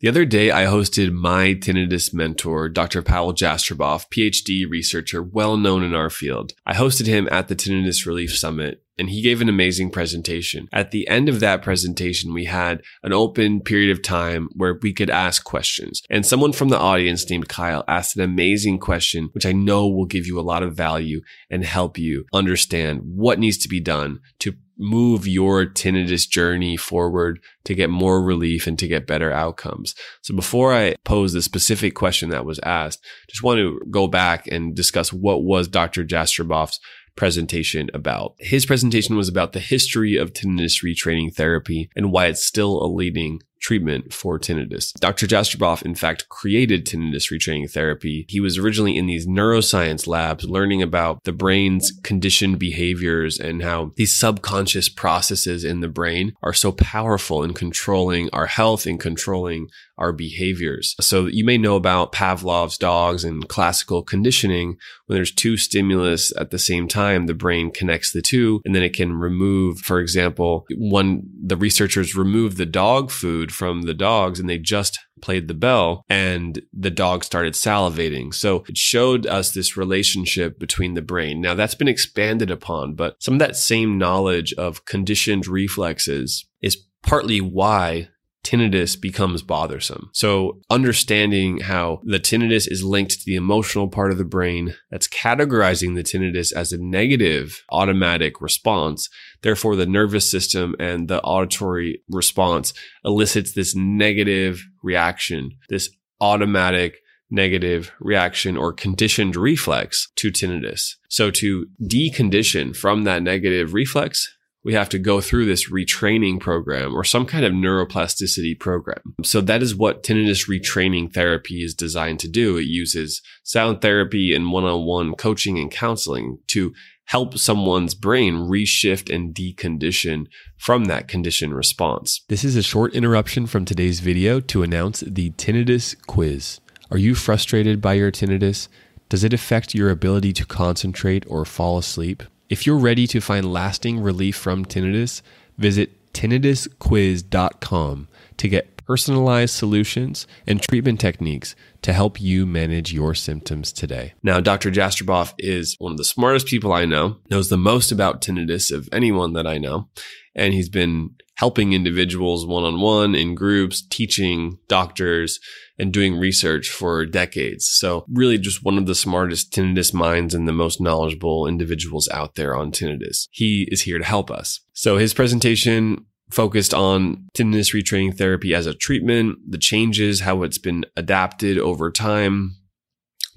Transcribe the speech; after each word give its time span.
The 0.00 0.08
other 0.08 0.24
day, 0.24 0.50
I 0.50 0.64
hosted 0.64 1.12
my 1.12 1.48
tinnitus 1.52 2.14
mentor, 2.14 2.70
Dr. 2.70 3.02
Pawel 3.02 3.36
Jastreboff, 3.36 4.06
PhD 4.08 4.64
researcher, 4.66 5.22
well 5.22 5.58
known 5.58 5.82
in 5.82 5.92
our 5.94 6.08
field. 6.08 6.54
I 6.64 6.72
hosted 6.72 7.04
him 7.04 7.28
at 7.30 7.48
the 7.48 7.54
Tinnitus 7.54 8.06
Relief 8.06 8.34
Summit, 8.34 8.82
and 8.98 9.10
he 9.10 9.20
gave 9.20 9.42
an 9.42 9.50
amazing 9.50 9.90
presentation. 9.90 10.68
At 10.72 10.90
the 10.90 11.06
end 11.06 11.28
of 11.28 11.40
that 11.40 11.60
presentation, 11.60 12.32
we 12.32 12.46
had 12.46 12.80
an 13.02 13.12
open 13.12 13.60
period 13.60 13.90
of 13.90 14.02
time 14.02 14.48
where 14.54 14.78
we 14.80 14.94
could 14.94 15.10
ask 15.10 15.44
questions. 15.44 16.00
And 16.08 16.24
someone 16.24 16.52
from 16.52 16.70
the 16.70 16.78
audience 16.78 17.28
named 17.28 17.50
Kyle 17.50 17.84
asked 17.86 18.16
an 18.16 18.22
amazing 18.22 18.78
question, 18.78 19.28
which 19.32 19.44
I 19.44 19.52
know 19.52 19.86
will 19.86 20.06
give 20.06 20.26
you 20.26 20.40
a 20.40 20.42
lot 20.42 20.62
of 20.62 20.74
value 20.74 21.20
and 21.50 21.62
help 21.62 21.98
you 21.98 22.24
understand 22.32 23.02
what 23.04 23.38
needs 23.38 23.58
to 23.58 23.68
be 23.68 23.80
done 23.80 24.20
to 24.38 24.54
move 24.80 25.26
your 25.26 25.66
tinnitus 25.66 26.28
journey 26.28 26.76
forward 26.76 27.38
to 27.64 27.74
get 27.74 27.90
more 27.90 28.22
relief 28.22 28.66
and 28.66 28.78
to 28.78 28.88
get 28.88 29.06
better 29.06 29.30
outcomes. 29.30 29.94
So 30.22 30.34
before 30.34 30.72
I 30.74 30.94
pose 31.04 31.34
the 31.34 31.42
specific 31.42 31.94
question 31.94 32.30
that 32.30 32.46
was 32.46 32.58
asked, 32.60 33.04
just 33.28 33.42
want 33.42 33.58
to 33.58 33.80
go 33.90 34.08
back 34.08 34.46
and 34.46 34.74
discuss 34.74 35.12
what 35.12 35.44
was 35.44 35.68
Dr. 35.68 36.04
Jastreboff's 36.04 36.80
presentation 37.20 37.90
about. 37.92 38.34
His 38.38 38.64
presentation 38.64 39.14
was 39.14 39.28
about 39.28 39.52
the 39.52 39.60
history 39.60 40.16
of 40.16 40.32
tinnitus 40.32 40.82
retraining 40.82 41.34
therapy 41.34 41.90
and 41.94 42.10
why 42.10 42.28
it's 42.28 42.42
still 42.42 42.82
a 42.82 42.88
leading 42.88 43.42
treatment 43.60 44.10
for 44.12 44.38
tinnitus. 44.38 44.94
Dr. 44.94 45.26
Jastreboff, 45.26 45.82
in 45.82 45.94
fact, 45.94 46.30
created 46.30 46.86
tinnitus 46.86 47.30
retraining 47.30 47.70
therapy. 47.70 48.24
He 48.28 48.40
was 48.40 48.56
originally 48.56 48.96
in 48.96 49.06
these 49.06 49.26
neuroscience 49.26 50.06
labs 50.06 50.44
learning 50.44 50.80
about 50.80 51.22
the 51.24 51.32
brain's 51.32 51.92
conditioned 52.02 52.58
behaviors 52.58 53.38
and 53.38 53.62
how 53.62 53.92
these 53.96 54.16
subconscious 54.16 54.88
processes 54.88 55.62
in 55.62 55.80
the 55.80 55.88
brain 55.88 56.32
are 56.42 56.54
so 56.54 56.72
powerful 56.72 57.42
in 57.42 57.52
controlling 57.52 58.30
our 58.32 58.46
health 58.46 58.86
and 58.86 58.98
controlling 58.98 59.68
our 60.00 60.12
behaviors. 60.12 60.94
So 61.00 61.26
you 61.26 61.44
may 61.44 61.58
know 61.58 61.76
about 61.76 62.12
Pavlov's 62.12 62.78
dogs 62.78 63.24
and 63.24 63.48
classical 63.48 64.02
conditioning. 64.02 64.76
When 65.06 65.16
there's 65.16 65.32
two 65.32 65.56
stimulus 65.56 66.32
at 66.36 66.50
the 66.50 66.58
same 66.58 66.88
time, 66.88 67.26
the 67.26 67.34
brain 67.34 67.70
connects 67.70 68.12
the 68.12 68.22
two 68.22 68.60
and 68.64 68.74
then 68.74 68.82
it 68.82 68.94
can 68.94 69.12
remove, 69.12 69.78
for 69.78 70.00
example, 70.00 70.66
when 70.76 71.22
the 71.42 71.56
researchers 71.56 72.16
removed 72.16 72.56
the 72.56 72.66
dog 72.66 73.10
food 73.10 73.52
from 73.52 73.82
the 73.82 73.94
dogs 73.94 74.40
and 74.40 74.48
they 74.48 74.58
just 74.58 74.98
played 75.20 75.48
the 75.48 75.54
bell 75.54 76.04
and 76.08 76.62
the 76.72 76.90
dog 76.90 77.24
started 77.24 77.54
salivating. 77.54 78.32
So 78.32 78.64
it 78.68 78.76
showed 78.76 79.26
us 79.26 79.52
this 79.52 79.76
relationship 79.76 80.58
between 80.58 80.94
the 80.94 81.02
brain. 81.02 81.40
Now 81.40 81.54
that's 81.54 81.74
been 81.74 81.88
expanded 81.88 82.50
upon, 82.50 82.94
but 82.94 83.22
some 83.22 83.34
of 83.34 83.40
that 83.40 83.56
same 83.56 83.98
knowledge 83.98 84.52
of 84.54 84.84
conditioned 84.84 85.46
reflexes 85.46 86.46
is 86.62 86.78
partly 87.02 87.40
why 87.40 88.08
tinnitus 88.50 89.00
becomes 89.00 89.42
bothersome. 89.42 90.10
So 90.12 90.60
understanding 90.70 91.60
how 91.60 92.00
the 92.04 92.18
tinnitus 92.18 92.70
is 92.70 92.82
linked 92.82 93.12
to 93.12 93.24
the 93.24 93.36
emotional 93.36 93.88
part 93.88 94.10
of 94.10 94.18
the 94.18 94.24
brain 94.24 94.74
that's 94.90 95.06
categorizing 95.08 95.94
the 95.94 96.02
tinnitus 96.02 96.52
as 96.52 96.72
a 96.72 96.82
negative 96.82 97.62
automatic 97.70 98.40
response. 98.40 99.08
Therefore, 99.42 99.76
the 99.76 99.86
nervous 99.86 100.28
system 100.30 100.74
and 100.80 101.08
the 101.08 101.22
auditory 101.22 102.02
response 102.08 102.74
elicits 103.04 103.52
this 103.52 103.74
negative 103.76 104.66
reaction, 104.82 105.52
this 105.68 105.90
automatic 106.20 106.96
negative 107.30 107.92
reaction 108.00 108.56
or 108.56 108.72
conditioned 108.72 109.36
reflex 109.36 110.08
to 110.16 110.32
tinnitus. 110.32 110.96
So 111.08 111.30
to 111.30 111.66
decondition 111.80 112.74
from 112.74 113.04
that 113.04 113.22
negative 113.22 113.72
reflex, 113.72 114.28
we 114.62 114.74
have 114.74 114.88
to 114.90 114.98
go 114.98 115.20
through 115.20 115.46
this 115.46 115.70
retraining 115.70 116.38
program 116.38 116.94
or 116.94 117.04
some 117.04 117.24
kind 117.24 117.44
of 117.44 117.52
neuroplasticity 117.52 118.58
program. 118.58 119.14
So 119.24 119.40
that 119.40 119.62
is 119.62 119.74
what 119.74 120.02
tinnitus 120.02 120.48
retraining 120.48 121.12
therapy 121.12 121.62
is 121.64 121.74
designed 121.74 122.20
to 122.20 122.28
do. 122.28 122.56
It 122.58 122.66
uses 122.66 123.22
sound 123.42 123.80
therapy 123.80 124.34
and 124.34 124.52
one-on-one 124.52 125.14
coaching 125.14 125.58
and 125.58 125.70
counseling 125.70 126.38
to 126.48 126.74
help 127.06 127.36
someone's 127.38 127.94
brain 127.94 128.34
reshift 128.34 129.12
and 129.12 129.34
decondition 129.34 130.26
from 130.58 130.84
that 130.84 131.08
condition 131.08 131.52
response. 131.52 132.24
This 132.28 132.44
is 132.44 132.54
a 132.54 132.62
short 132.62 132.94
interruption 132.94 133.46
from 133.46 133.64
today's 133.64 134.00
video 134.00 134.38
to 134.40 134.62
announce 134.62 135.00
the 135.00 135.30
tinnitus 135.32 135.96
quiz. 136.06 136.60
Are 136.90 136.98
you 136.98 137.14
frustrated 137.14 137.80
by 137.80 137.94
your 137.94 138.12
tinnitus? 138.12 138.68
Does 139.08 139.24
it 139.24 139.32
affect 139.32 139.74
your 139.74 139.90
ability 139.90 140.32
to 140.34 140.46
concentrate 140.46 141.24
or 141.26 141.44
fall 141.44 141.78
asleep? 141.78 142.22
If 142.50 142.66
you're 142.66 142.76
ready 142.76 143.06
to 143.06 143.20
find 143.20 143.52
lasting 143.52 144.00
relief 144.00 144.36
from 144.36 144.66
tinnitus, 144.66 145.22
visit 145.56 146.12
tinnitusquiz.com 146.12 148.08
to 148.38 148.48
get 148.48 148.79
personalized 148.90 149.54
solutions 149.54 150.26
and 150.48 150.60
treatment 150.60 150.98
techniques 150.98 151.54
to 151.80 151.92
help 151.92 152.20
you 152.20 152.44
manage 152.44 152.92
your 152.92 153.14
symptoms 153.14 153.72
today. 153.72 154.12
Now, 154.20 154.40
Dr. 154.40 154.68
Jastreboff 154.72 155.32
is 155.38 155.76
one 155.78 155.92
of 155.92 155.96
the 155.96 156.02
smartest 156.02 156.48
people 156.48 156.72
I 156.72 156.86
know, 156.86 157.18
knows 157.30 157.50
the 157.50 157.56
most 157.56 157.92
about 157.92 158.20
tinnitus 158.20 158.72
of 158.72 158.88
anyone 158.92 159.32
that 159.34 159.46
I 159.46 159.58
know, 159.58 159.88
and 160.34 160.54
he's 160.54 160.68
been 160.68 161.10
helping 161.36 161.72
individuals 161.72 162.44
one 162.44 162.64
on 162.64 162.80
one 162.80 163.14
in 163.14 163.36
groups, 163.36 163.80
teaching 163.80 164.58
doctors 164.66 165.38
and 165.78 165.92
doing 165.92 166.18
research 166.18 166.68
for 166.68 167.06
decades. 167.06 167.68
So 167.68 168.04
really 168.12 168.38
just 168.38 168.64
one 168.64 168.76
of 168.76 168.86
the 168.86 168.96
smartest 168.96 169.52
tinnitus 169.52 169.94
minds 169.94 170.34
and 170.34 170.48
the 170.48 170.52
most 170.52 170.80
knowledgeable 170.80 171.46
individuals 171.46 172.08
out 172.08 172.34
there 172.34 172.56
on 172.56 172.72
tinnitus. 172.72 173.28
He 173.30 173.68
is 173.70 173.82
here 173.82 173.98
to 173.98 174.04
help 174.04 174.32
us. 174.32 174.60
So 174.72 174.98
his 174.98 175.14
presentation 175.14 176.06
focused 176.30 176.74
on 176.74 177.26
tinnitus 177.36 177.74
retraining 177.74 178.16
therapy 178.16 178.54
as 178.54 178.66
a 178.66 178.74
treatment, 178.74 179.38
the 179.48 179.58
changes, 179.58 180.20
how 180.20 180.42
it's 180.42 180.58
been 180.58 180.84
adapted 180.96 181.58
over 181.58 181.90
time, 181.90 182.56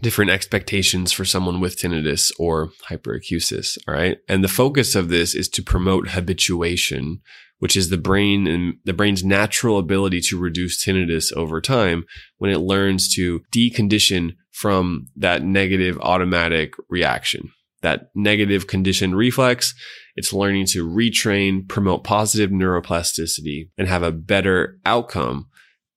different 0.01 0.31
expectations 0.31 1.11
for 1.11 1.25
someone 1.25 1.59
with 1.59 1.77
tinnitus 1.77 2.31
or 2.39 2.69
hyperacusis. 2.89 3.77
All 3.87 3.93
right. 3.93 4.17
And 4.27 4.43
the 4.43 4.47
focus 4.47 4.95
of 4.95 5.09
this 5.09 5.33
is 5.33 5.49
to 5.49 5.63
promote 5.63 6.09
habituation 6.09 7.21
which 7.63 7.77
is 7.77 7.89
the 7.89 7.97
brain 7.97 8.45
and 8.45 8.73
the 8.83 8.91
brain's 8.91 9.23
natural 9.23 9.77
ability 9.77 10.19
to 10.19 10.37
reduce 10.37 10.83
tinnitus 10.83 11.31
over 11.31 11.61
time 11.61 12.03
when 12.37 12.51
it 12.51 12.57
learns 12.57 13.15
to 13.15 13.39
decondition 13.55 14.35
from 14.51 15.07
that 15.15 15.43
negative 15.43 15.97
automatic 16.01 16.73
reaction. 16.89 17.49
That 17.81 18.09
negative 18.15 18.67
conditioned 18.67 19.15
reflex, 19.15 19.73
it's 20.15 20.33
learning 20.33 20.67
to 20.67 20.87
retrain, 20.87 21.67
promote 21.67 22.03
positive 22.03 22.51
neuroplasticity, 22.51 23.69
and 23.77 23.87
have 23.87 24.03
a 24.03 24.11
better 24.11 24.79
outcome 24.85 25.47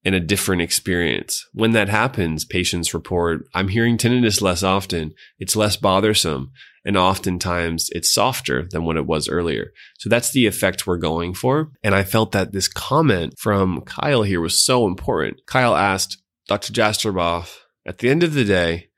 and 0.04 0.14
a 0.14 0.20
different 0.20 0.62
experience. 0.62 1.44
When 1.52 1.72
that 1.72 1.88
happens, 1.88 2.44
patients 2.44 2.94
report, 2.94 3.48
I'm 3.54 3.68
hearing 3.68 3.98
tinnitus 3.98 4.40
less 4.40 4.62
often. 4.62 5.12
It's 5.40 5.56
less 5.56 5.76
bothersome. 5.76 6.52
And 6.84 6.96
oftentimes 6.96 7.90
it's 7.90 8.12
softer 8.12 8.68
than 8.70 8.84
what 8.84 8.96
it 8.96 9.06
was 9.06 9.28
earlier. 9.28 9.72
So 9.98 10.08
that's 10.08 10.30
the 10.30 10.46
effect 10.46 10.86
we're 10.86 10.98
going 10.98 11.34
for. 11.34 11.72
And 11.82 11.92
I 11.92 12.04
felt 12.04 12.30
that 12.32 12.52
this 12.52 12.68
comment 12.68 13.34
from 13.36 13.80
Kyle 13.80 14.22
here 14.22 14.40
was 14.40 14.64
so 14.64 14.86
important. 14.86 15.40
Kyle 15.46 15.74
asked 15.74 16.22
Dr. 16.46 16.72
Jastreboff, 16.72 17.58
at 17.84 17.98
the 17.98 18.08
end 18.08 18.22
of 18.22 18.34
the 18.34 18.44
day, 18.44 18.90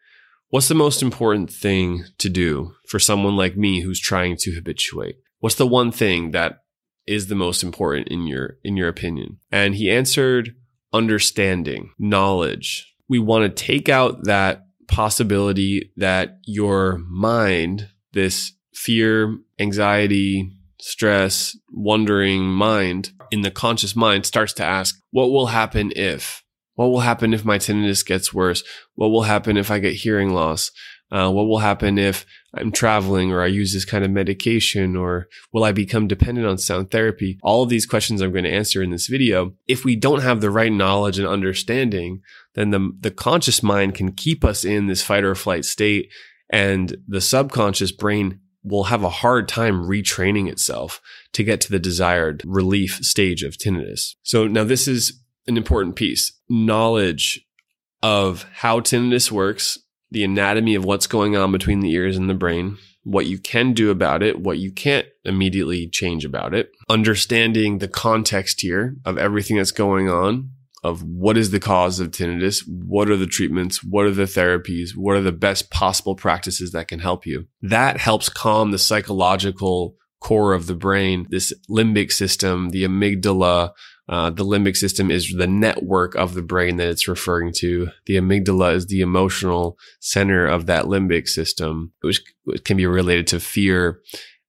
what's 0.50 0.69
the 0.69 0.75
most 0.75 1.03
important 1.03 1.52
thing 1.52 2.05
to 2.19 2.28
do 2.28 2.75
for 2.88 2.99
someone 2.99 3.37
like 3.37 3.56
me 3.56 3.81
who's 3.81 4.00
trying 4.00 4.37
to 4.38 4.55
habituate? 4.55 5.17
What's 5.40 5.56
the 5.56 5.67
one 5.67 5.93
thing 5.93 6.32
that 6.32 6.61
is 7.06 7.28
the 7.28 7.34
most 7.34 7.62
important 7.62 8.08
in 8.08 8.26
your, 8.26 8.58
in 8.64 8.76
your 8.76 8.88
opinion? 8.88 9.38
And 9.52 9.75
he 9.75 9.90
answered 9.90 10.55
understanding, 10.93 11.90
knowledge. 11.99 12.94
We 13.08 13.19
want 13.19 13.44
to 13.44 13.64
take 13.64 13.88
out 13.88 14.25
that 14.25 14.62
possibility 14.88 15.93
that 15.96 16.38
your 16.44 16.99
mind, 16.99 17.88
this 18.12 18.52
fear, 18.75 19.38
anxiety, 19.58 20.52
stress, 20.81 21.56
wondering 21.73 22.44
mind 22.44 23.11
in 23.31 23.43
the 23.43 23.50
conscious 23.50 23.94
mind 23.94 24.25
starts 24.25 24.52
to 24.55 24.64
ask, 24.64 24.99
what 25.11 25.31
will 25.31 25.46
happen 25.46 25.93
if? 25.94 26.43
What 26.78 26.92
will 26.92 27.00
happen 27.00 27.34
if 27.34 27.44
my 27.44 27.58
tinnitus 27.58 28.06
gets 28.06 28.32
worse? 28.32 28.62
What 28.94 29.08
will 29.08 29.22
happen 29.22 29.56
if 29.56 29.69
I 29.69 29.80
get 29.80 29.94
hearing 29.94 30.32
loss? 30.32 30.70
Uh, 31.10 31.28
what 31.28 31.48
will 31.48 31.58
happen 31.58 31.98
if 31.98 32.25
I'm 32.54 32.70
traveling 32.70 33.32
or 33.32 33.42
I 33.42 33.46
use 33.48 33.72
this 33.72 33.84
kind 33.84 34.04
of 34.04 34.12
medication 34.12 34.94
or 34.94 35.26
will 35.52 35.64
I 35.64 35.72
become 35.72 36.06
dependent 36.06 36.46
on 36.46 36.56
sound 36.56 36.92
therapy? 36.92 37.36
All 37.42 37.64
of 37.64 37.69
these 37.69 37.84
questions 37.84 38.20
I'm 38.20 38.30
going 38.30 38.44
to 38.44 38.52
answer 38.52 38.80
in 38.80 38.90
this 38.90 39.08
video. 39.08 39.54
If 39.66 39.84
we 39.84 39.96
don't 39.96 40.22
have 40.22 40.40
the 40.40 40.52
right 40.52 40.70
knowledge 40.70 41.19
and 41.19 41.26
understanding, 41.26 42.22
then 42.54 42.70
the, 42.70 42.92
the 43.00 43.10
conscious 43.10 43.60
mind 43.60 43.96
can 43.96 44.12
keep 44.12 44.44
us 44.44 44.64
in 44.64 44.86
this 44.86 45.02
fight 45.02 45.25
or 45.25 45.34
flight 45.34 45.64
state 45.64 46.12
And 46.48 46.96
the 47.08 47.20
subconscious 47.20 47.90
brain 47.90 48.38
will 48.62 48.84
have 48.84 49.02
a 49.02 49.10
hard 49.10 49.48
time 49.48 49.82
retraining 49.82 50.48
itself 50.48 51.00
to 51.32 51.42
get 51.42 51.60
to 51.62 51.72
the 51.72 51.80
desired 51.80 52.44
relief 52.46 53.00
stage 53.02 53.42
of 53.42 53.56
tinnitus. 53.58 54.14
So 54.22 54.46
now 54.46 54.62
this 54.62 54.86
is 54.86 55.20
an 55.48 55.56
important 55.56 55.96
piece. 55.96 56.38
Knowledge 56.49 57.47
of 58.03 58.47
how 58.55 58.81
tinnitus 58.81 59.31
works, 59.31 59.79
the 60.11 60.25
anatomy 60.25 60.75
of 60.75 60.85
what's 60.85 61.06
going 61.06 61.37
on 61.37 61.53
between 61.53 61.81
the 61.81 61.91
ears 61.93 62.17
and 62.17 62.31
the 62.31 62.35
brain, 62.35 62.79
what 63.05 63.27
you 63.27 63.39
can 63.39 63.73
do 63.73 63.91
about 63.91 64.23
it, 64.23 64.41
what 64.41 64.59
you 64.59 64.71
can't 64.71 65.06
immediately 65.25 65.89
change 65.89 66.25
about 66.25 66.55
it, 66.55 66.71
understanding 66.89 67.79
the 67.79 67.89
context 67.89 68.61
here 68.61 68.97
of 69.05 69.19
everything 69.19 69.56
that's 69.56 69.71
going 69.71 70.09
on, 70.09 70.50
of 70.85 71.03
what 71.03 71.37
is 71.37 71.50
the 71.50 71.61
cause 71.61 72.00
of 72.00 72.11
tinnitus, 72.11 72.62
what 72.67 73.11
are 73.11 73.17
the 73.17 73.27
treatments, 73.27 73.83
what 73.83 74.06
are 74.06 74.12
the 74.12 74.25
therapies, 74.25 74.91
what 74.95 75.17
are 75.17 75.23
the 75.23 75.33
best 75.33 75.71
possible 75.71 76.15
practices 76.15 76.73
that 76.73 76.89
can 76.89 77.00
help 77.00 77.27
you. 77.27 77.47
That 77.62 77.99
helps 77.99 78.29
calm 78.29 78.71
the 78.71 78.79
psychological 78.79 79.97
core 80.21 80.53
of 80.53 80.67
the 80.67 80.75
brain, 80.75 81.27
this 81.31 81.53
limbic 81.71 82.12
system, 82.12 82.71
the 82.71 82.85
amygdala, 82.85 83.71
uh, 84.08 84.31
the 84.31 84.44
limbic 84.44 84.76
system 84.76 85.10
is 85.10 85.32
the 85.37 85.46
network 85.46 86.14
of 86.14 86.34
the 86.34 86.43
brain 86.43 86.76
that 86.76 86.88
it's 86.88 87.08
referring 87.08 87.52
to. 87.58 87.88
The 88.06 88.16
amygdala 88.16 88.75
is 88.75 88.87
the 88.87 89.00
emotional 89.00 89.78
center 90.00 90.46
of 90.46 90.66
that 90.66 90.87
limbic 90.87 91.28
system, 91.28 91.93
which 92.00 92.22
can 92.64 92.76
be 92.76 92.87
related 92.87 93.26
to 93.28 93.40
fear. 93.40 94.00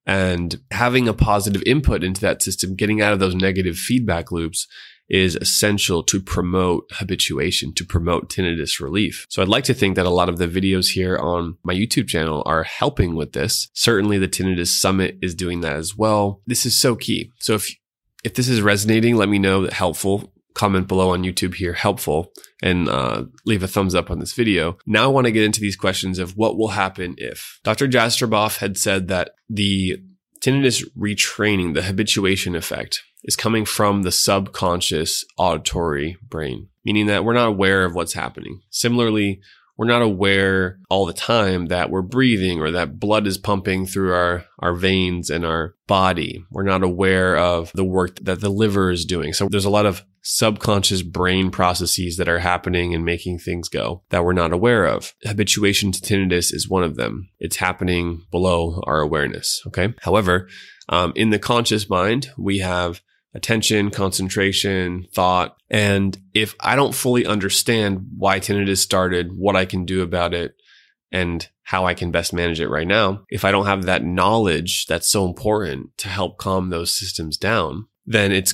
And 0.05 0.59
having 0.71 1.07
a 1.07 1.13
positive 1.13 1.61
input 1.65 2.03
into 2.03 2.21
that 2.21 2.41
system, 2.41 2.75
getting 2.75 3.01
out 3.01 3.13
of 3.13 3.19
those 3.19 3.35
negative 3.35 3.75
feedback 3.75 4.31
loops 4.31 4.65
is 5.09 5.35
essential 5.35 6.03
to 6.03 6.21
promote 6.21 6.85
habituation, 6.93 7.73
to 7.73 7.83
promote 7.83 8.29
tinnitus 8.29 8.79
relief. 8.79 9.25
So 9.29 9.41
I'd 9.41 9.47
like 9.47 9.63
to 9.65 9.73
think 9.73 9.95
that 9.95 10.05
a 10.05 10.11
lot 10.11 10.29
of 10.29 10.37
the 10.37 10.47
videos 10.47 10.91
here 10.91 11.17
on 11.17 11.57
my 11.63 11.73
YouTube 11.73 12.07
channel 12.07 12.43
are 12.45 12.63
helping 12.63 13.15
with 13.15 13.33
this. 13.33 13.69
Certainly 13.73 14.19
the 14.19 14.27
Tinnitus 14.27 14.67
Summit 14.67 15.17
is 15.21 15.33
doing 15.33 15.61
that 15.61 15.73
as 15.73 15.97
well. 15.97 16.41
This 16.45 16.65
is 16.65 16.79
so 16.79 16.95
key. 16.95 17.31
So 17.39 17.55
if 17.55 17.75
if 18.23 18.33
this 18.33 18.49
is 18.49 18.61
resonating, 18.61 19.15
let 19.15 19.29
me 19.29 19.39
know 19.39 19.61
that 19.63 19.73
helpful. 19.73 20.33
Comment 20.55 20.87
below 20.87 21.11
on 21.11 21.23
YouTube 21.23 21.55
here, 21.55 21.73
helpful, 21.73 22.33
and 22.61 22.89
uh, 22.89 23.23
leave 23.45 23.63
a 23.63 23.67
thumbs 23.67 23.95
up 23.95 24.11
on 24.11 24.19
this 24.19 24.33
video. 24.33 24.77
Now 24.85 25.05
I 25.05 25.07
want 25.07 25.25
to 25.25 25.31
get 25.31 25.43
into 25.43 25.61
these 25.61 25.75
questions 25.75 26.19
of 26.19 26.35
what 26.35 26.57
will 26.57 26.69
happen 26.69 27.15
if 27.17 27.59
Dr. 27.63 27.87
Jastreboff 27.87 28.57
had 28.57 28.77
said 28.77 29.07
that 29.07 29.31
the 29.49 30.01
tinnitus 30.41 30.83
retraining, 30.97 31.75
the 31.75 31.83
habituation 31.83 32.55
effect, 32.55 33.03
is 33.23 33.35
coming 33.35 33.63
from 33.63 34.03
the 34.03 34.11
subconscious 34.11 35.23
auditory 35.37 36.17
brain, 36.23 36.69
meaning 36.83 37.05
that 37.07 37.23
we're 37.23 37.33
not 37.33 37.49
aware 37.49 37.85
of 37.85 37.93
what's 37.93 38.13
happening. 38.13 38.61
Similarly, 38.69 39.41
we're 39.79 39.85
not 39.85 40.01
aware 40.01 40.77
all 40.89 41.05
the 41.05 41.13
time 41.13 41.67
that 41.67 41.89
we're 41.89 42.01
breathing 42.01 42.59
or 42.59 42.71
that 42.71 42.99
blood 42.99 43.25
is 43.25 43.37
pumping 43.37 43.85
through 43.85 44.13
our, 44.13 44.43
our 44.59 44.73
veins 44.73 45.29
and 45.29 45.45
our 45.45 45.73
body. 45.87 46.43
We're 46.51 46.63
not 46.63 46.83
aware 46.83 47.37
of 47.37 47.71
the 47.73 47.85
work 47.85 48.19
that 48.23 48.41
the 48.41 48.49
liver 48.49 48.91
is 48.91 49.05
doing. 49.05 49.31
So 49.31 49.47
there's 49.49 49.63
a 49.63 49.69
lot 49.69 49.85
of 49.85 50.03
subconscious 50.21 51.01
brain 51.01 51.49
processes 51.49 52.17
that 52.17 52.27
are 52.27 52.39
happening 52.39 52.93
and 52.93 53.05
making 53.05 53.39
things 53.39 53.69
go 53.69 54.03
that 54.09 54.25
we're 54.25 54.33
not 54.33 54.51
aware 54.51 54.85
of. 54.85 55.13
Habituation 55.23 55.93
to 55.93 56.01
tinnitus 56.01 56.53
is 56.53 56.67
one 56.67 56.83
of 56.83 56.97
them. 56.97 57.29
It's 57.39 57.55
happening 57.55 58.25
below 58.31 58.83
our 58.85 58.99
awareness. 58.99 59.61
Okay. 59.67 59.93
However, 60.01 60.49
um, 60.89 61.13
in 61.15 61.29
the 61.29 61.39
conscious 61.39 61.89
mind, 61.89 62.31
we 62.37 62.57
have 62.57 63.01
attention, 63.33 63.91
concentration, 63.91 65.05
thought. 65.13 65.55
And 65.69 66.17
if 66.33 66.55
I 66.59 66.75
don't 66.75 66.95
fully 66.95 67.25
understand 67.25 68.07
why 68.17 68.39
tinnitus 68.39 68.77
started, 68.77 69.33
what 69.37 69.55
I 69.55 69.65
can 69.65 69.85
do 69.85 70.01
about 70.01 70.33
it, 70.33 70.55
and 71.11 71.47
how 71.63 71.85
I 71.85 71.93
can 71.93 72.11
best 72.11 72.33
manage 72.33 72.59
it 72.59 72.69
right 72.69 72.87
now, 72.87 73.23
if 73.29 73.43
I 73.43 73.51
don't 73.51 73.65
have 73.65 73.85
that 73.85 74.03
knowledge 74.03 74.85
that's 74.85 75.09
so 75.09 75.25
important 75.25 75.97
to 75.97 76.07
help 76.07 76.37
calm 76.37 76.69
those 76.69 76.91
systems 76.91 77.37
down, 77.37 77.87
then 78.05 78.31
it's 78.31 78.53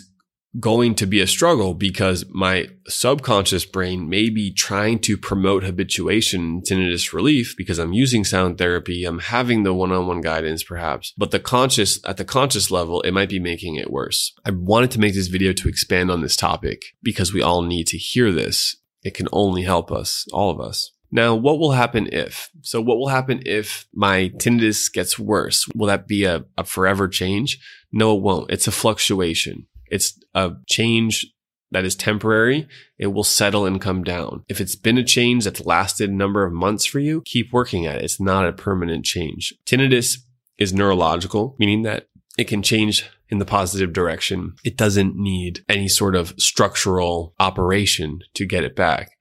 going 0.60 0.96
to 0.96 1.06
be 1.06 1.20
a 1.20 1.28
struggle 1.28 1.74
because 1.74 2.26
my 2.30 2.68
subconscious 2.88 3.66
brain 3.66 4.08
may 4.10 4.30
be 4.30 4.52
trying 4.52 5.00
to 5.00 5.18
promote 5.18 5.64
habituation 5.64 6.62
tinnitus 6.62 7.14
relief 7.14 7.56
because 7.58 7.80
I'm 7.80 7.94
using 7.94 8.24
sound 8.24 8.58
therapy. 8.58 9.06
I'm 9.06 9.20
having 9.20 9.64
the 9.64 9.74
one-on-one 9.74 10.22
guidance 10.22 10.64
perhaps, 10.64 11.14
but 11.18 11.32
the 11.32 11.40
conscious 11.40 12.00
at 12.06 12.18
the 12.18 12.26
conscious 12.26 12.72
level, 12.72 13.02
it 13.02 13.12
might 13.12 13.30
be 13.30 13.40
making 13.40 13.76
it 13.76 13.92
worse. 13.92 14.34
I 14.46 14.52
wanted 14.52 14.92
to 14.92 15.00
make 15.00 15.14
this 15.14 15.28
video 15.28 15.54
to 15.54 15.68
expand 15.68 16.10
on 16.10 16.22
this 16.22 16.36
topic 16.36 16.84
because 17.04 17.34
we 17.34 17.42
all 17.42 17.62
need 17.62 17.88
to 17.88 17.98
hear 17.98 18.32
this. 18.32 18.78
It 19.04 19.14
can 19.14 19.28
only 19.32 19.64
help 19.64 19.92
us, 19.92 20.26
all 20.32 20.50
of 20.50 20.60
us. 20.60 20.92
Now, 21.12 21.36
what 21.36 21.60
will 21.60 21.72
happen 21.72 22.10
if? 22.12 22.50
So 22.62 22.82
what 22.82 22.98
will 22.98 23.08
happen 23.08 23.42
if 23.46 23.88
my 23.94 24.32
tinnitus 24.38 24.92
gets 24.92 25.20
worse? 25.20 25.66
Will 25.76 25.88
that 25.88 26.08
be 26.08 26.26
a, 26.26 26.46
a 26.58 26.64
forever 26.64 27.08
change? 27.08 27.60
No, 27.92 28.18
it 28.18 28.22
won't. 28.22 28.52
It's 28.52 28.68
a 28.68 28.72
fluctuation. 28.72 29.68
It's 29.90 30.20
a 30.34 30.54
change 30.68 31.26
that 31.72 31.86
is 31.86 31.96
temporary. 31.96 32.68
It 32.98 33.08
will 33.08 33.24
settle 33.24 33.66
and 33.66 33.82
come 33.82 34.04
down. 34.04 34.44
If 34.48 34.62
it's 34.62 34.76
been 34.76 34.98
a 34.98 35.04
change 35.04 35.44
that's 35.44 35.66
lasted 35.66 36.10
a 36.10 36.14
number 36.14 36.46
of 36.46 36.54
months 36.54 36.86
for 36.86 37.00
you, 37.00 37.22
keep 37.26 37.52
working 37.52 37.86
at 37.86 37.98
it. 37.98 38.04
It's 38.04 38.20
not 38.20 38.48
a 38.48 38.54
permanent 38.54 39.06
change. 39.06 39.54
Tinnitus 39.66 40.20
is 40.58 40.74
neurological, 40.74 41.56
meaning 41.60 41.82
that 41.84 42.08
it 42.38 42.46
can 42.46 42.62
change 42.62 43.10
in 43.30 43.40
the 43.40 43.46
positive 43.46 43.94
direction. 43.94 44.54
It 44.64 44.78
doesn't 44.78 45.16
need 45.16 45.66
any 45.68 45.88
sort 45.88 46.16
of 46.16 46.34
structural 46.38 47.34
operation 47.40 48.20
to 48.36 48.46
get 48.46 48.64
it 48.64 48.76
back. 48.76 49.12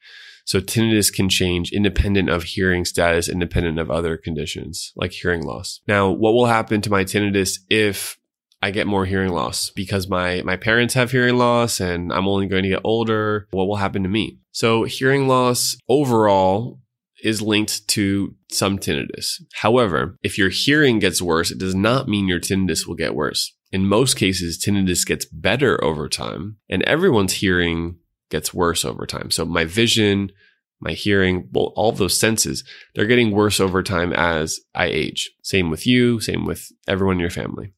So 0.45 0.61
tinnitus 0.61 1.13
can 1.13 1.29
change 1.29 1.73
independent 1.73 2.29
of 2.29 2.43
hearing 2.43 2.85
status, 2.85 3.29
independent 3.29 3.79
of 3.79 3.91
other 3.91 4.17
conditions 4.17 4.93
like 4.95 5.13
hearing 5.13 5.43
loss. 5.43 5.81
Now, 5.89 6.11
what 6.11 6.35
will 6.35 6.47
happen 6.47 6.83
to 6.83 6.91
my 6.91 7.05
tinnitus 7.05 7.59
if 7.71 8.19
I 8.65 8.71
get 8.71 8.87
more 8.87 9.05
hearing 9.05 9.31
loss 9.31 9.69
because 9.69 10.09
my, 10.09 10.41
my 10.41 10.57
parents 10.57 10.95
have 10.95 11.11
hearing 11.11 11.37
loss 11.37 11.81
and 11.81 12.11
I'm 12.11 12.27
only 12.27 12.47
going 12.47 12.63
to 12.63 12.71
get 12.71 12.81
older. 12.83 13.47
What 13.51 13.67
will 13.67 13.77
happen 13.77 14.03
to 14.05 14.09
me? 14.09 14.39
So 14.53 14.85
hearing 14.85 15.29
loss 15.29 15.77
overall 15.87 16.81
is 17.23 17.43
linked 17.43 17.87
to 17.89 18.35
some 18.51 18.79
tinnitus. 18.79 19.35
However, 19.57 20.17
if 20.23 20.39
your 20.39 20.49
hearing 20.49 20.99
gets 20.99 21.21
worse, 21.21 21.51
it 21.51 21.59
does 21.59 21.75
not 21.75 22.09
mean 22.09 22.27
your 22.27 22.41
tinnitus 22.41 22.87
will 22.87 22.95
get 22.95 23.15
worse. 23.15 23.55
In 23.71 23.87
most 23.87 24.17
cases, 24.17 24.59
tinnitus 24.59 25.07
gets 25.07 25.27
better 25.27 25.83
over 25.85 26.09
time 26.09 26.57
and 26.71 26.83
everyone's 26.85 27.35
hearing 27.35 27.99
gets 28.31 28.55
worse 28.55 28.83
over 28.83 29.05
time. 29.05 29.31
So 29.31 29.45
my 29.45 29.67
vision, 29.67 30.33
my 30.81 30.93
hearing, 30.93 31.51
well, 31.53 31.75
all 31.77 31.93
those 31.93 32.19
senses, 32.19 32.65
they're 32.95 33.05
getting 33.05 33.31
worse 33.31 33.61
over 33.61 33.83
time 33.83 34.15
as 34.15 34.59
I 34.75 34.87
age. 34.87 35.31
Same 35.43 35.69
with 35.69 35.87
you, 35.87 36.19
same 36.19 36.47
with 36.47 36.73
everyone 36.89 37.17
in 37.17 37.21
your 37.21 37.29
family. 37.29 37.75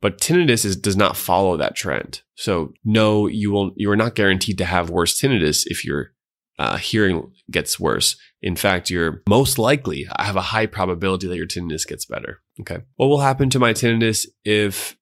But 0.00 0.20
tinnitus 0.20 0.64
is, 0.64 0.76
does 0.76 0.96
not 0.96 1.16
follow 1.16 1.56
that 1.56 1.74
trend. 1.74 2.22
So 2.34 2.72
no, 2.84 3.26
you 3.26 3.50
will, 3.50 3.72
you 3.76 3.90
are 3.90 3.96
not 3.96 4.14
guaranteed 4.14 4.58
to 4.58 4.64
have 4.64 4.90
worse 4.90 5.20
tinnitus 5.20 5.64
if 5.66 5.84
your 5.84 6.12
uh, 6.58 6.76
hearing 6.76 7.32
gets 7.50 7.78
worse. 7.78 8.16
In 8.42 8.56
fact, 8.56 8.90
you're 8.90 9.22
most 9.28 9.58
likely 9.58 10.06
I 10.14 10.24
have 10.24 10.36
a 10.36 10.40
high 10.40 10.66
probability 10.66 11.26
that 11.26 11.36
your 11.36 11.46
tinnitus 11.46 11.86
gets 11.86 12.04
better. 12.04 12.40
Okay. 12.60 12.78
What 12.96 13.06
will 13.06 13.20
happen 13.20 13.50
to 13.50 13.58
my 13.58 13.72
tinnitus 13.72 14.26
if 14.44 14.96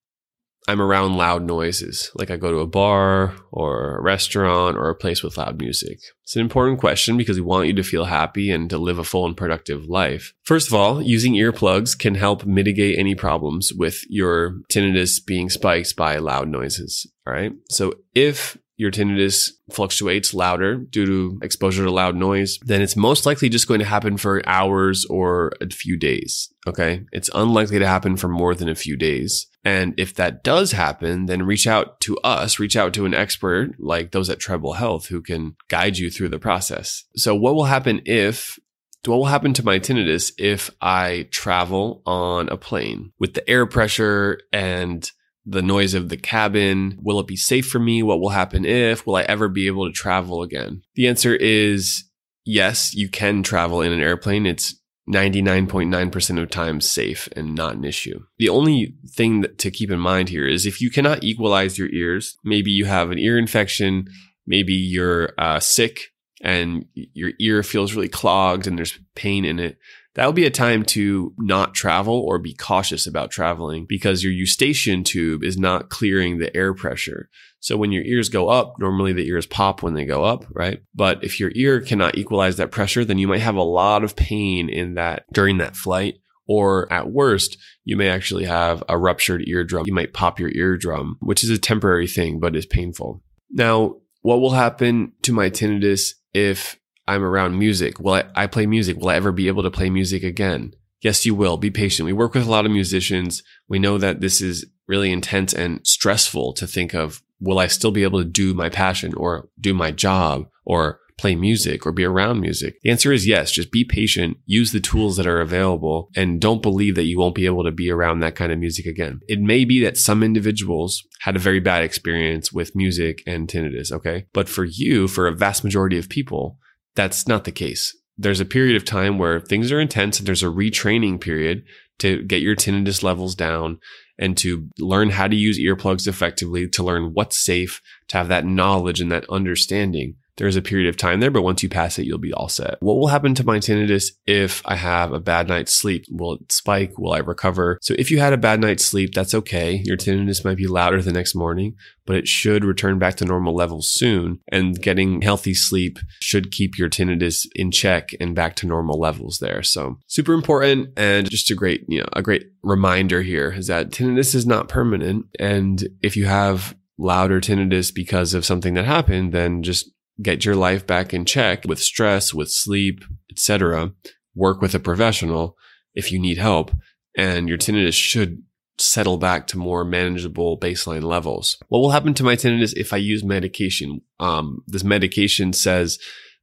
I'm 0.68 0.80
around 0.80 1.16
loud 1.16 1.44
noises, 1.44 2.10
like 2.14 2.30
I 2.30 2.36
go 2.36 2.50
to 2.50 2.58
a 2.58 2.66
bar 2.66 3.34
or 3.52 3.96
a 3.96 4.02
restaurant 4.02 4.76
or 4.76 4.88
a 4.88 4.94
place 4.94 5.22
with 5.22 5.36
loud 5.36 5.60
music? 5.60 6.00
It's 6.24 6.34
an 6.34 6.42
important 6.42 6.80
question 6.80 7.16
because 7.16 7.36
we 7.36 7.42
want 7.42 7.68
you 7.68 7.74
to 7.74 7.84
feel 7.84 8.06
happy 8.06 8.50
and 8.50 8.68
to 8.70 8.78
live 8.78 8.98
a 8.98 9.04
full 9.04 9.26
and 9.26 9.36
productive 9.36 9.86
life. 9.86 10.34
First 10.42 10.68
of 10.68 10.74
all, 10.74 11.00
using 11.00 11.34
earplugs 11.34 11.96
can 11.96 12.16
help 12.16 12.44
mitigate 12.44 12.98
any 12.98 13.14
problems 13.14 13.72
with 13.72 14.02
your 14.08 14.56
tinnitus 14.70 15.24
being 15.24 15.48
spiked 15.50 15.94
by 15.94 16.16
loud 16.16 16.48
noises. 16.48 17.06
All 17.26 17.32
right. 17.32 17.52
So 17.70 17.94
if 18.14 18.58
your 18.76 18.90
tinnitus 18.90 19.52
fluctuates 19.70 20.34
louder 20.34 20.76
due 20.76 21.06
to 21.06 21.38
exposure 21.42 21.84
to 21.84 21.90
loud 21.90 22.14
noise, 22.14 22.58
then 22.62 22.82
it's 22.82 22.96
most 22.96 23.24
likely 23.24 23.48
just 23.48 23.66
going 23.66 23.80
to 23.80 23.86
happen 23.86 24.16
for 24.16 24.46
hours 24.46 25.06
or 25.06 25.52
a 25.60 25.70
few 25.70 25.96
days. 25.96 26.52
Okay. 26.66 27.04
It's 27.12 27.30
unlikely 27.34 27.78
to 27.78 27.86
happen 27.86 28.16
for 28.16 28.28
more 28.28 28.54
than 28.54 28.68
a 28.68 28.74
few 28.74 28.96
days. 28.96 29.46
And 29.66 29.94
if 29.98 30.14
that 30.14 30.44
does 30.44 30.70
happen, 30.70 31.26
then 31.26 31.42
reach 31.42 31.66
out 31.66 32.00
to 32.02 32.16
us, 32.18 32.60
reach 32.60 32.76
out 32.76 32.94
to 32.94 33.04
an 33.04 33.14
expert 33.14 33.74
like 33.80 34.12
those 34.12 34.30
at 34.30 34.38
Treble 34.38 34.74
Health 34.74 35.06
who 35.06 35.20
can 35.20 35.56
guide 35.66 35.98
you 35.98 36.08
through 36.08 36.28
the 36.28 36.38
process. 36.38 37.02
So 37.16 37.34
what 37.34 37.56
will 37.56 37.64
happen 37.64 38.00
if 38.04 38.60
what 39.06 39.16
will 39.16 39.24
happen 39.24 39.52
to 39.54 39.64
my 39.64 39.80
tinnitus 39.80 40.30
if 40.38 40.70
I 40.80 41.26
travel 41.32 42.00
on 42.06 42.48
a 42.48 42.56
plane 42.56 43.10
with 43.18 43.34
the 43.34 43.48
air 43.50 43.66
pressure 43.66 44.38
and 44.52 45.10
the 45.44 45.62
noise 45.62 45.94
of 45.94 46.10
the 46.10 46.16
cabin? 46.16 47.00
Will 47.02 47.18
it 47.18 47.26
be 47.26 47.36
safe 47.36 47.66
for 47.66 47.80
me? 47.80 48.04
What 48.04 48.20
will 48.20 48.28
happen 48.28 48.64
if? 48.64 49.04
Will 49.04 49.16
I 49.16 49.22
ever 49.22 49.48
be 49.48 49.66
able 49.66 49.88
to 49.88 49.92
travel 49.92 50.42
again? 50.42 50.82
The 50.94 51.08
answer 51.08 51.34
is 51.34 52.04
yes, 52.44 52.94
you 52.94 53.08
can 53.08 53.42
travel 53.42 53.82
in 53.82 53.90
an 53.90 54.00
airplane. 54.00 54.46
It's 54.46 54.76
99.9% 55.10 56.42
of 56.42 56.50
times 56.50 56.88
safe 56.88 57.28
and 57.36 57.54
not 57.54 57.76
an 57.76 57.84
issue. 57.84 58.24
The 58.38 58.48
only 58.48 58.96
thing 59.08 59.44
to 59.58 59.70
keep 59.70 59.90
in 59.90 60.00
mind 60.00 60.28
here 60.28 60.46
is 60.46 60.66
if 60.66 60.80
you 60.80 60.90
cannot 60.90 61.22
equalize 61.22 61.78
your 61.78 61.88
ears, 61.90 62.36
maybe 62.44 62.70
you 62.70 62.86
have 62.86 63.10
an 63.10 63.18
ear 63.18 63.38
infection, 63.38 64.08
maybe 64.46 64.72
you're 64.72 65.32
uh, 65.38 65.60
sick 65.60 66.12
and 66.42 66.84
your 66.94 67.32
ear 67.38 67.62
feels 67.62 67.94
really 67.94 68.08
clogged 68.08 68.66
and 68.66 68.76
there's 68.76 68.98
pain 69.14 69.44
in 69.44 69.58
it, 69.58 69.78
that 70.16 70.26
would 70.26 70.34
be 70.34 70.46
a 70.46 70.50
time 70.50 70.82
to 70.82 71.34
not 71.38 71.74
travel 71.74 72.18
or 72.18 72.38
be 72.38 72.54
cautious 72.54 73.06
about 73.06 73.30
traveling 73.30 73.84
because 73.86 74.24
your 74.24 74.32
eustachian 74.32 75.04
tube 75.04 75.44
is 75.44 75.58
not 75.58 75.90
clearing 75.90 76.38
the 76.38 76.54
air 76.56 76.72
pressure. 76.74 77.28
So 77.60 77.76
when 77.76 77.92
your 77.92 78.02
ears 78.02 78.30
go 78.30 78.48
up, 78.48 78.76
normally 78.78 79.12
the 79.12 79.26
ears 79.26 79.46
pop 79.46 79.82
when 79.82 79.92
they 79.92 80.06
go 80.06 80.24
up, 80.24 80.46
right? 80.50 80.80
But 80.94 81.22
if 81.22 81.38
your 81.38 81.52
ear 81.54 81.80
cannot 81.80 82.16
equalize 82.16 82.56
that 82.56 82.70
pressure, 82.70 83.04
then 83.04 83.18
you 83.18 83.28
might 83.28 83.42
have 83.42 83.56
a 83.56 83.62
lot 83.62 84.04
of 84.04 84.16
pain 84.16 84.70
in 84.70 84.94
that 84.94 85.24
during 85.32 85.58
that 85.58 85.76
flight. 85.76 86.14
Or 86.48 86.90
at 86.92 87.10
worst, 87.10 87.58
you 87.84 87.96
may 87.96 88.08
actually 88.08 88.44
have 88.44 88.82
a 88.88 88.96
ruptured 88.96 89.42
eardrum. 89.46 89.84
You 89.86 89.92
might 89.92 90.14
pop 90.14 90.38
your 90.38 90.50
eardrum, 90.50 91.16
which 91.20 91.42
is 91.42 91.50
a 91.50 91.58
temporary 91.58 92.06
thing, 92.06 92.40
but 92.40 92.56
is 92.56 92.66
painful. 92.66 93.22
Now, 93.50 93.96
what 94.22 94.40
will 94.40 94.52
happen 94.52 95.12
to 95.22 95.32
my 95.32 95.50
tinnitus 95.50 96.12
if 96.32 96.78
I'm 97.08 97.22
around 97.22 97.58
music? 97.58 98.00
Will 98.00 98.14
I, 98.14 98.24
I 98.34 98.46
play 98.46 98.66
music? 98.66 98.96
Will 98.96 99.08
I 99.08 99.16
ever 99.16 99.32
be 99.32 99.48
able 99.48 99.62
to 99.62 99.70
play 99.70 99.90
music 99.90 100.22
again? 100.22 100.72
Yes, 101.00 101.26
you 101.26 101.34
will. 101.34 101.56
Be 101.56 101.70
patient. 101.70 102.06
We 102.06 102.12
work 102.12 102.34
with 102.34 102.46
a 102.46 102.50
lot 102.50 102.66
of 102.66 102.72
musicians. 102.72 103.42
We 103.68 103.78
know 103.78 103.98
that 103.98 104.20
this 104.20 104.40
is 104.40 104.66
really 104.88 105.12
intense 105.12 105.52
and 105.52 105.86
stressful 105.86 106.54
to 106.54 106.66
think 106.66 106.94
of 106.94 107.22
will 107.40 107.58
I 107.58 107.66
still 107.66 107.90
be 107.90 108.02
able 108.02 108.18
to 108.20 108.28
do 108.28 108.54
my 108.54 108.68
passion 108.68 109.12
or 109.14 109.48
do 109.60 109.74
my 109.74 109.90
job 109.90 110.48
or 110.64 111.00
play 111.18 111.34
music 111.34 111.86
or 111.86 111.92
be 111.92 112.04
around 112.04 112.40
music? 112.40 112.76
The 112.82 112.90
answer 112.90 113.12
is 113.12 113.26
yes. 113.26 113.50
Just 113.50 113.70
be 113.70 113.84
patient, 113.84 114.38
use 114.46 114.72
the 114.72 114.80
tools 114.80 115.16
that 115.16 115.26
are 115.26 115.40
available, 115.40 116.10
and 116.16 116.40
don't 116.40 116.62
believe 116.62 116.94
that 116.94 117.04
you 117.04 117.18
won't 117.18 117.34
be 117.34 117.46
able 117.46 117.64
to 117.64 117.70
be 117.70 117.90
around 117.90 118.20
that 118.20 118.34
kind 118.34 118.52
of 118.52 118.58
music 118.58 118.86
again. 118.86 119.20
It 119.28 119.40
may 119.40 119.64
be 119.64 119.82
that 119.84 119.96
some 119.96 120.22
individuals 120.22 121.06
had 121.20 121.36
a 121.36 121.40
very 121.40 121.60
bad 121.60 121.82
experience 121.82 122.52
with 122.52 122.76
music 122.76 123.22
and 123.26 123.48
tinnitus, 123.48 123.92
okay? 123.92 124.26
But 124.32 124.48
for 124.48 124.64
you, 124.64 125.08
for 125.08 125.26
a 125.26 125.32
vast 125.32 125.64
majority 125.64 125.98
of 125.98 126.08
people, 126.08 126.58
that's 126.96 127.28
not 127.28 127.44
the 127.44 127.52
case. 127.52 127.96
There's 128.18 128.40
a 128.40 128.46
period 128.46 128.76
of 128.76 128.84
time 128.84 129.18
where 129.18 129.40
things 129.40 129.70
are 129.70 129.78
intense 129.80 130.18
and 130.18 130.26
there's 130.26 130.42
a 130.42 130.46
retraining 130.46 131.20
period 131.20 131.64
to 131.98 132.22
get 132.22 132.42
your 132.42 132.56
tinnitus 132.56 133.02
levels 133.02 133.34
down 133.34 133.78
and 134.18 134.36
to 134.38 134.68
learn 134.78 135.10
how 135.10 135.28
to 135.28 135.36
use 135.36 135.58
earplugs 135.58 136.08
effectively, 136.08 136.66
to 136.68 136.82
learn 136.82 137.12
what's 137.12 137.38
safe, 137.38 137.82
to 138.08 138.16
have 138.16 138.28
that 138.28 138.46
knowledge 138.46 139.00
and 139.00 139.12
that 139.12 139.28
understanding 139.28 140.16
there's 140.36 140.56
a 140.56 140.62
period 140.62 140.88
of 140.88 140.96
time 140.96 141.20
there, 141.20 141.30
but 141.30 141.42
once 141.42 141.62
you 141.62 141.68
pass 141.68 141.98
it, 141.98 142.04
you'll 142.04 142.18
be 142.18 142.32
all 142.32 142.48
set. 142.48 142.76
What 142.80 142.96
will 142.96 143.08
happen 143.08 143.34
to 143.34 143.44
my 143.44 143.58
tinnitus 143.58 144.12
if 144.26 144.62
I 144.64 144.76
have 144.76 145.12
a 145.12 145.20
bad 145.20 145.48
night's 145.48 145.74
sleep? 145.74 146.04
Will 146.10 146.34
it 146.34 146.52
spike? 146.52 146.98
Will 146.98 147.12
I 147.12 147.18
recover? 147.18 147.78
So 147.80 147.94
if 147.98 148.10
you 148.10 148.18
had 148.18 148.32
a 148.32 148.38
bad 148.38 148.60
night's 148.60 148.84
sleep, 148.84 149.14
that's 149.14 149.34
okay. 149.34 149.82
Your 149.84 149.96
tinnitus 149.96 150.44
might 150.44 150.56
be 150.56 150.66
louder 150.66 151.00
the 151.00 151.12
next 151.12 151.34
morning, 151.34 151.74
but 152.04 152.16
it 152.16 152.28
should 152.28 152.64
return 152.64 152.98
back 152.98 153.16
to 153.16 153.24
normal 153.24 153.54
levels 153.54 153.88
soon. 153.88 154.40
And 154.52 154.80
getting 154.80 155.22
healthy 155.22 155.54
sleep 155.54 155.98
should 156.20 156.52
keep 156.52 156.78
your 156.78 156.90
tinnitus 156.90 157.46
in 157.54 157.70
check 157.70 158.10
and 158.20 158.34
back 158.34 158.56
to 158.56 158.66
normal 158.66 158.98
levels 158.98 159.38
there. 159.38 159.62
So 159.62 159.98
super 160.06 160.34
important. 160.34 160.90
And 160.96 161.30
just 161.30 161.50
a 161.50 161.54
great, 161.54 161.84
you 161.88 162.00
know, 162.00 162.08
a 162.12 162.22
great 162.22 162.46
reminder 162.62 163.22
here 163.22 163.52
is 163.52 163.68
that 163.68 163.90
tinnitus 163.90 164.34
is 164.34 164.46
not 164.46 164.68
permanent. 164.68 165.26
And 165.38 165.88
if 166.02 166.16
you 166.16 166.26
have 166.26 166.76
louder 166.98 167.40
tinnitus 167.40 167.92
because 167.92 168.34
of 168.34 168.44
something 168.44 168.74
that 168.74 168.84
happened, 168.84 169.32
then 169.32 169.62
just 169.62 169.90
get 170.22 170.44
your 170.44 170.56
life 170.56 170.86
back 170.86 171.12
in 171.12 171.24
check 171.24 171.64
with 171.66 171.80
stress, 171.80 172.32
with 172.32 172.50
sleep, 172.50 173.04
etc. 173.30 173.92
Work 174.34 174.60
with 174.60 174.74
a 174.74 174.80
professional 174.80 175.56
if 175.94 176.12
you 176.12 176.18
need 176.18 176.38
help 176.38 176.70
and 177.16 177.48
your 177.48 177.58
tinnitus 177.58 177.94
should 177.94 178.42
settle 178.78 179.16
back 179.16 179.46
to 179.46 179.58
more 179.58 179.84
manageable 179.84 180.58
baseline 180.58 181.02
levels. 181.02 181.56
What 181.68 181.78
will 181.78 181.90
happen 181.90 182.14
to 182.14 182.24
my 182.24 182.36
tinnitus 182.36 182.74
if 182.76 182.92
I 182.92 182.98
use 182.98 183.24
medication? 183.24 184.02
Um, 184.20 184.62
this 184.66 184.84
medication 184.84 185.52
says 185.52 185.98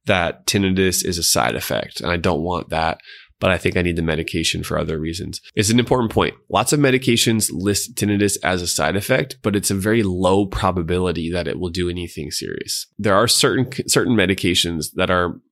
that 0.06 0.46
tinnitus 0.46 1.04
is 1.04 1.16
a 1.16 1.22
side 1.22 1.54
effect 1.54 2.00
and 2.00 2.10
I 2.10 2.16
don't 2.16 2.42
want 2.42 2.70
that 2.70 2.98
but 3.44 3.52
I 3.52 3.58
think 3.58 3.76
I 3.76 3.82
need 3.82 3.96
the 3.96 4.02
medication 4.02 4.62
for 4.62 4.78
other 4.78 4.98
reasons. 4.98 5.42
It's 5.54 5.68
an 5.68 5.78
important 5.78 6.10
point. 6.10 6.34
Lots 6.48 6.72
of 6.72 6.80
medications 6.80 7.50
list 7.52 7.94
tinnitus 7.94 8.38
as 8.42 8.62
a 8.62 8.66
side 8.66 8.96
effect, 8.96 9.36
but 9.42 9.54
it's 9.54 9.70
a 9.70 9.74
very 9.74 10.02
low 10.02 10.46
probability 10.46 11.30
that 11.30 11.46
it 11.46 11.58
will 11.58 11.68
do 11.68 11.90
anything 11.90 12.30
serious. 12.30 12.86
There 12.98 13.14
are 13.14 13.28
certain 13.28 13.86
certain 13.86 14.16
medications 14.16 14.92
that 14.94 15.10
are, 15.10 15.42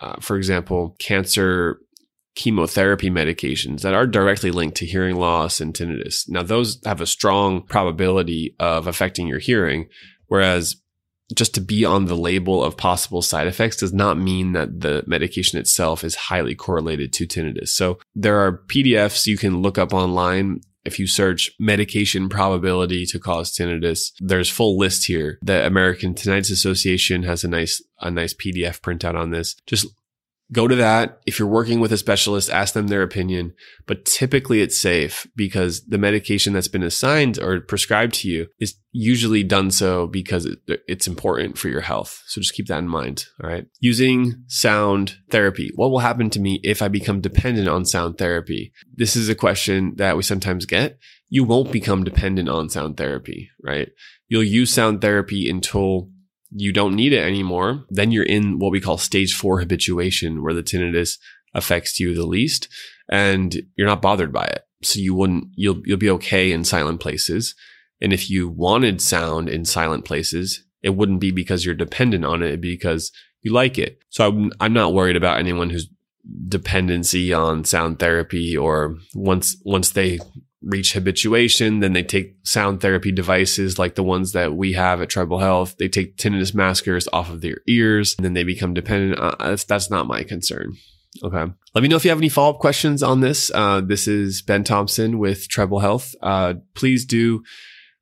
uh, 0.00 0.20
for 0.20 0.36
example, 0.36 0.94
cancer 1.00 1.80
chemotherapy 2.36 3.10
medications 3.10 3.80
that 3.80 3.94
are 3.94 4.06
directly 4.06 4.52
linked 4.52 4.76
to 4.76 4.86
hearing 4.86 5.16
loss 5.16 5.60
and 5.60 5.74
tinnitus. 5.74 6.28
Now, 6.28 6.44
those 6.44 6.80
have 6.84 7.00
a 7.00 7.04
strong 7.04 7.62
probability 7.62 8.54
of 8.60 8.86
affecting 8.86 9.26
your 9.26 9.40
hearing, 9.40 9.88
whereas 10.28 10.76
just 11.34 11.54
to 11.54 11.60
be 11.60 11.84
on 11.84 12.06
the 12.06 12.16
label 12.16 12.62
of 12.62 12.76
possible 12.76 13.22
side 13.22 13.46
effects 13.46 13.76
does 13.76 13.92
not 13.92 14.18
mean 14.18 14.52
that 14.52 14.80
the 14.80 15.04
medication 15.06 15.58
itself 15.58 16.04
is 16.04 16.14
highly 16.14 16.54
correlated 16.54 17.12
to 17.14 17.26
tinnitus. 17.26 17.68
So 17.68 17.98
there 18.14 18.38
are 18.38 18.62
PDFs 18.66 19.26
you 19.26 19.38
can 19.38 19.62
look 19.62 19.78
up 19.78 19.92
online. 19.92 20.60
If 20.84 20.98
you 20.98 21.06
search 21.06 21.50
medication 21.60 22.28
probability 22.28 23.04
to 23.06 23.18
cause 23.18 23.52
tinnitus, 23.52 24.12
there's 24.18 24.48
full 24.48 24.78
list 24.78 25.06
here. 25.06 25.38
The 25.42 25.66
American 25.66 26.14
Tinnitus 26.14 26.50
Association 26.50 27.22
has 27.24 27.44
a 27.44 27.48
nice, 27.48 27.82
a 28.00 28.10
nice 28.10 28.32
PDF 28.32 28.80
printout 28.80 29.14
on 29.14 29.30
this. 29.30 29.56
Just 29.66 29.86
go 30.52 30.68
to 30.68 30.76
that. 30.76 31.20
If 31.26 31.38
you're 31.38 31.48
working 31.48 31.80
with 31.80 31.92
a 31.92 31.96
specialist, 31.96 32.50
ask 32.50 32.74
them 32.74 32.88
their 32.88 33.02
opinion. 33.02 33.54
But 33.86 34.04
typically 34.04 34.60
it's 34.60 34.80
safe 34.80 35.26
because 35.36 35.86
the 35.86 35.98
medication 35.98 36.52
that's 36.52 36.68
been 36.68 36.82
assigned 36.82 37.38
or 37.38 37.60
prescribed 37.60 38.14
to 38.14 38.28
you 38.28 38.48
is 38.58 38.74
usually 38.92 39.44
done 39.44 39.70
so 39.70 40.06
because 40.06 40.48
it's 40.66 41.06
important 41.06 41.56
for 41.56 41.68
your 41.68 41.80
health. 41.80 42.22
So 42.26 42.40
just 42.40 42.54
keep 42.54 42.66
that 42.66 42.78
in 42.78 42.88
mind. 42.88 43.26
All 43.42 43.48
right. 43.48 43.66
Using 43.78 44.44
sound 44.48 45.16
therapy. 45.30 45.70
What 45.74 45.90
will 45.90 46.00
happen 46.00 46.30
to 46.30 46.40
me 46.40 46.60
if 46.62 46.82
I 46.82 46.88
become 46.88 47.20
dependent 47.20 47.68
on 47.68 47.84
sound 47.84 48.18
therapy? 48.18 48.72
This 48.94 49.16
is 49.16 49.28
a 49.28 49.34
question 49.34 49.94
that 49.96 50.16
we 50.16 50.22
sometimes 50.22 50.66
get. 50.66 50.98
You 51.28 51.44
won't 51.44 51.70
become 51.70 52.02
dependent 52.02 52.48
on 52.48 52.68
sound 52.68 52.96
therapy, 52.96 53.50
right? 53.62 53.90
You'll 54.28 54.42
use 54.42 54.72
sound 54.72 55.00
therapy 55.00 55.48
until 55.48 56.08
you 56.52 56.72
don't 56.72 56.96
need 56.96 57.12
it 57.12 57.24
anymore, 57.24 57.84
then 57.90 58.10
you're 58.10 58.24
in 58.24 58.58
what 58.58 58.72
we 58.72 58.80
call 58.80 58.98
stage 58.98 59.34
four 59.34 59.60
habituation, 59.60 60.42
where 60.42 60.54
the 60.54 60.62
tinnitus 60.62 61.18
affects 61.54 61.98
you 62.00 62.14
the 62.14 62.26
least 62.26 62.68
and 63.08 63.62
you're 63.76 63.86
not 63.86 64.02
bothered 64.02 64.32
by 64.32 64.44
it. 64.44 64.62
So 64.82 64.98
you 64.98 65.14
wouldn't, 65.14 65.48
you'll, 65.54 65.82
you'll 65.84 65.98
be 65.98 66.10
okay 66.10 66.52
in 66.52 66.64
silent 66.64 67.00
places. 67.00 67.54
And 68.00 68.12
if 68.12 68.30
you 68.30 68.48
wanted 68.48 69.00
sound 69.00 69.48
in 69.48 69.64
silent 69.64 70.04
places, 70.04 70.64
it 70.82 70.90
wouldn't 70.90 71.20
be 71.20 71.30
because 71.30 71.64
you're 71.64 71.74
dependent 71.74 72.24
on 72.24 72.42
it, 72.42 72.60
because 72.60 73.12
you 73.42 73.52
like 73.52 73.78
it. 73.78 73.98
So 74.08 74.26
I'm, 74.26 74.52
I'm 74.60 74.72
not 74.72 74.94
worried 74.94 75.16
about 75.16 75.38
anyone 75.38 75.70
who's 75.70 75.88
dependency 76.48 77.32
on 77.32 77.64
sound 77.64 77.98
therapy 77.98 78.56
or 78.56 78.96
once, 79.14 79.56
once 79.64 79.90
they 79.90 80.20
reach 80.62 80.92
habituation. 80.92 81.80
Then 81.80 81.92
they 81.92 82.02
take 82.02 82.36
sound 82.42 82.80
therapy 82.80 83.12
devices 83.12 83.78
like 83.78 83.94
the 83.94 84.02
ones 84.02 84.32
that 84.32 84.54
we 84.54 84.74
have 84.74 85.00
at 85.00 85.08
Treble 85.08 85.38
Health. 85.38 85.76
They 85.78 85.88
take 85.88 86.16
tinnitus 86.16 86.54
maskers 86.54 87.08
off 87.12 87.30
of 87.30 87.40
their 87.40 87.58
ears 87.68 88.14
and 88.18 88.24
then 88.24 88.34
they 88.34 88.44
become 88.44 88.74
dependent. 88.74 89.20
Uh, 89.20 89.36
that's, 89.38 89.64
that's 89.64 89.90
not 89.90 90.06
my 90.06 90.22
concern. 90.22 90.76
Okay. 91.22 91.52
Let 91.74 91.82
me 91.82 91.88
know 91.88 91.96
if 91.96 92.04
you 92.04 92.10
have 92.10 92.18
any 92.18 92.28
follow 92.28 92.54
up 92.54 92.60
questions 92.60 93.02
on 93.02 93.20
this. 93.20 93.50
Uh, 93.52 93.80
this 93.80 94.06
is 94.06 94.42
Ben 94.42 94.64
Thompson 94.64 95.18
with 95.18 95.48
Treble 95.48 95.80
Health. 95.80 96.14
Uh, 96.22 96.54
please 96.74 97.04
do 97.04 97.42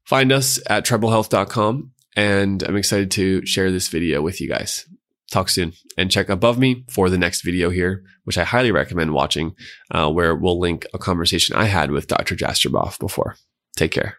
find 0.04 0.32
us 0.32 0.60
at 0.68 0.84
treblehealth.com. 0.84 1.92
And 2.16 2.62
I'm 2.64 2.76
excited 2.76 3.10
to 3.12 3.46
share 3.46 3.70
this 3.70 3.88
video 3.88 4.20
with 4.20 4.40
you 4.40 4.48
guys. 4.48 4.86
Talk 5.30 5.48
soon 5.50 5.72
and 5.96 6.10
check 6.10 6.28
above 6.28 6.58
me 6.58 6.84
for 6.88 7.10
the 7.10 7.18
next 7.18 7.42
video 7.42 7.70
here, 7.70 8.02
which 8.24 8.38
I 8.38 8.44
highly 8.44 8.72
recommend 8.72 9.12
watching, 9.12 9.54
uh, 9.90 10.10
where 10.10 10.34
we'll 10.34 10.58
link 10.58 10.86
a 10.94 10.98
conversation 10.98 11.54
I 11.54 11.64
had 11.64 11.90
with 11.90 12.06
Dr. 12.06 12.34
Jastreboff 12.34 12.98
before. 12.98 13.36
Take 13.76 13.92
care. 13.92 14.18